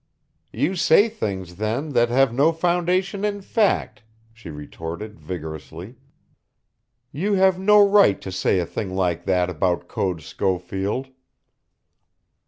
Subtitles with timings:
[0.51, 4.01] "You say things then that have no foundation in fact,"
[4.33, 5.93] she retorted vigorously.
[7.11, 11.09] "You have no right to say a thing like that about Code Schofield."